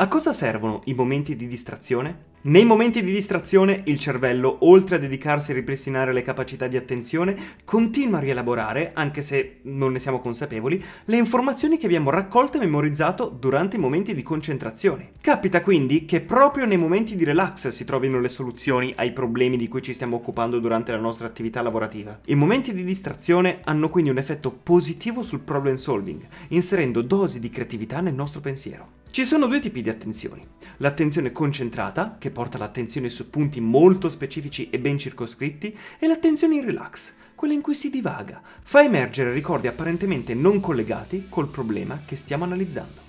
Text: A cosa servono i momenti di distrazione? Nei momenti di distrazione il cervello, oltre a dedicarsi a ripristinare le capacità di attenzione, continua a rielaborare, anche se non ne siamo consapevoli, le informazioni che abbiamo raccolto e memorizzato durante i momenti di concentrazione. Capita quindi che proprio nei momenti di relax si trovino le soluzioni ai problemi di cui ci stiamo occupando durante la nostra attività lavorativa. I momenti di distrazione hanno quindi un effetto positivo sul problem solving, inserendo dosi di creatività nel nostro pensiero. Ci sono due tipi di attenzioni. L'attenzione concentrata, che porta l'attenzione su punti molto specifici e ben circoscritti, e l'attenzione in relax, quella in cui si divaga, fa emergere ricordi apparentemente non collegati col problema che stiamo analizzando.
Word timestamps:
A 0.00 0.06
cosa 0.06 0.32
servono 0.32 0.82
i 0.84 0.94
momenti 0.94 1.34
di 1.34 1.48
distrazione? 1.48 2.26
Nei 2.42 2.64
momenti 2.64 3.02
di 3.02 3.10
distrazione 3.10 3.82
il 3.86 3.98
cervello, 3.98 4.58
oltre 4.60 4.94
a 4.94 4.98
dedicarsi 5.00 5.50
a 5.50 5.54
ripristinare 5.54 6.12
le 6.12 6.22
capacità 6.22 6.68
di 6.68 6.76
attenzione, 6.76 7.36
continua 7.64 8.18
a 8.18 8.20
rielaborare, 8.20 8.92
anche 8.94 9.22
se 9.22 9.58
non 9.62 9.90
ne 9.90 9.98
siamo 9.98 10.20
consapevoli, 10.20 10.80
le 11.06 11.16
informazioni 11.16 11.78
che 11.78 11.86
abbiamo 11.86 12.10
raccolto 12.10 12.58
e 12.58 12.60
memorizzato 12.60 13.26
durante 13.26 13.74
i 13.74 13.80
momenti 13.80 14.14
di 14.14 14.22
concentrazione. 14.22 15.14
Capita 15.20 15.62
quindi 15.62 16.04
che 16.04 16.20
proprio 16.20 16.64
nei 16.64 16.78
momenti 16.78 17.16
di 17.16 17.24
relax 17.24 17.66
si 17.66 17.84
trovino 17.84 18.20
le 18.20 18.28
soluzioni 18.28 18.92
ai 18.94 19.10
problemi 19.10 19.56
di 19.56 19.66
cui 19.66 19.82
ci 19.82 19.92
stiamo 19.92 20.14
occupando 20.14 20.60
durante 20.60 20.92
la 20.92 20.98
nostra 20.98 21.26
attività 21.26 21.60
lavorativa. 21.60 22.20
I 22.26 22.36
momenti 22.36 22.72
di 22.72 22.84
distrazione 22.84 23.62
hanno 23.64 23.90
quindi 23.90 24.10
un 24.10 24.18
effetto 24.18 24.52
positivo 24.52 25.24
sul 25.24 25.40
problem 25.40 25.74
solving, 25.74 26.24
inserendo 26.50 27.02
dosi 27.02 27.40
di 27.40 27.50
creatività 27.50 28.00
nel 28.00 28.14
nostro 28.14 28.40
pensiero. 28.40 28.97
Ci 29.10 29.24
sono 29.24 29.46
due 29.46 29.58
tipi 29.58 29.82
di 29.82 29.88
attenzioni. 29.88 30.46
L'attenzione 30.76 31.32
concentrata, 31.32 32.16
che 32.18 32.30
porta 32.30 32.58
l'attenzione 32.58 33.08
su 33.08 33.30
punti 33.30 33.60
molto 33.60 34.08
specifici 34.08 34.70
e 34.70 34.78
ben 34.78 34.98
circoscritti, 34.98 35.76
e 35.98 36.06
l'attenzione 36.06 36.56
in 36.56 36.64
relax, 36.64 37.14
quella 37.34 37.54
in 37.54 37.60
cui 37.60 37.74
si 37.74 37.90
divaga, 37.90 38.40
fa 38.62 38.82
emergere 38.82 39.32
ricordi 39.32 39.66
apparentemente 39.66 40.34
non 40.34 40.60
collegati 40.60 41.26
col 41.28 41.48
problema 41.48 42.02
che 42.04 42.16
stiamo 42.16 42.44
analizzando. 42.44 43.07